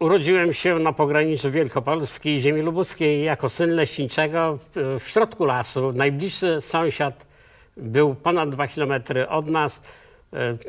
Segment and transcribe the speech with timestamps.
[0.00, 5.92] Urodziłem się na pograniczu Wielkopolski i ziemi lubuskiej jako syn leśniczego w, środku lasu.
[5.92, 7.26] Najbliższy sąsiad
[7.76, 9.82] był ponad dwa kilometry od nas.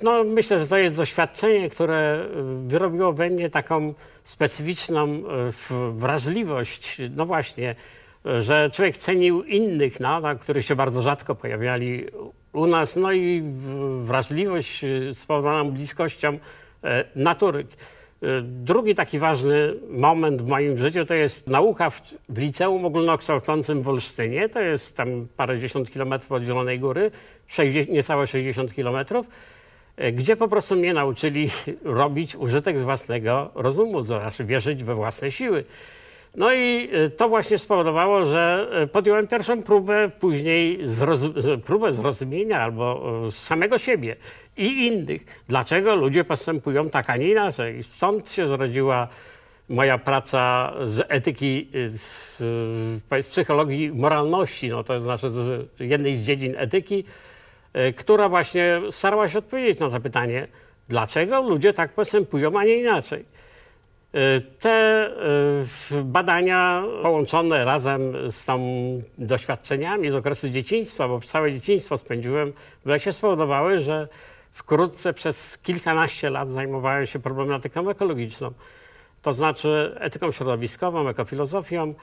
[0.04, 2.26] No, myślę, że to jest doświadczenie, które
[2.66, 5.22] wyrobiło we mnie taką specyficzną e,
[5.92, 6.98] wrażliwość.
[7.16, 7.76] No właśnie,
[8.40, 12.06] że człowiek cenił innych, no, tak, którzy się bardzo rzadko pojawiali
[12.54, 12.96] u nas.
[12.96, 13.44] No i
[14.02, 16.40] wrażliwość e, spowodowaną bliskością
[16.84, 17.66] e, natury.
[18.42, 23.90] Drugi taki ważny moment w moim życiu to jest nauka w, w liceum ogólnokształcącym w
[23.90, 24.50] Olsztynie.
[24.50, 27.12] To jest tam parędziesiąt kilometrów od Zielonej Góry,
[27.48, 29.28] 60, niecałe 60 kilometrów,
[29.98, 31.50] e, gdzie po prostu mnie nauczyli
[31.84, 35.64] robić użytek z własnego rozumu, to znaczy wierzyć we własne siły.
[36.36, 40.80] No i e, to właśnie spowodowało, że e, podjąłem pierwszą próbę, później
[41.66, 44.16] próbę zrozumienia albo e, samego siebie
[44.58, 45.22] i innych.
[45.48, 47.84] Dlaczego ludzie postępują tak, a nie inaczej.
[47.84, 49.08] Stąd się zrodziła
[49.72, 52.42] moja praca z etyki, y, z,
[53.12, 57.04] y, z psychologii moralności, no to znaczy z jednej z dziedzin etyki,
[57.76, 60.48] y, która właśnie starała się odpowiedzieć na to pytanie,
[60.90, 63.26] dlaczego ludzie tak postępują, a nie inaczej.
[64.16, 65.10] Y, Te
[65.92, 68.60] y, badania połączone razem z tą
[69.18, 72.54] doświadczeniami z okresu dzieciństwa, bo całe dzieciństwo spędziłem
[72.86, 74.08] w lesie, spowodowały, że
[74.54, 78.52] wkrótce przez kilkanaście lat zajmowałem się problematyką ekologiczną,
[79.22, 81.94] to znaczy etyką środowiskową, ekofilozofią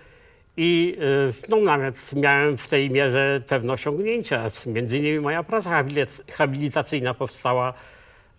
[0.57, 4.51] i y, no, nawet miałem w tej mierze pewne osiągnięcia.
[4.67, 7.75] Między innymi moja praca habilit- habilitacyjna powstała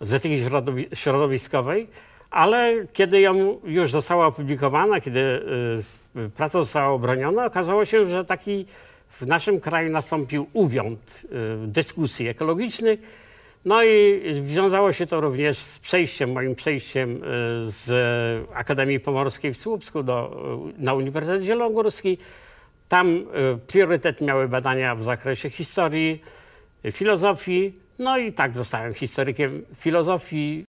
[0.01, 1.87] z etyki środowi- środowiskowej,
[2.31, 8.25] ale kiedy ją już została opublikowana, kiedy y, y, praca została obroniona, okazało się, że
[8.25, 8.65] taki
[9.09, 11.23] w naszym kraju nastąpił uwiąd
[11.63, 12.99] y, dyskusji ekologicznych.
[13.65, 17.21] No i wiązało się to również z przejściem, moim przejściem
[17.67, 17.87] z
[18.53, 20.43] Akademii Pomorskiej w Słupsku do,
[20.77, 22.17] na Uniwersytet Zielonogórski.
[22.89, 23.25] Tam
[23.67, 26.21] priorytet miały badania w zakresie historii,
[26.91, 27.73] filozofii.
[27.99, 30.57] No i tak zostałem historykiem filozofii,